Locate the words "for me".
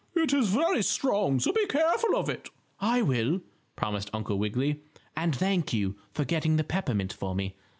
7.13-7.53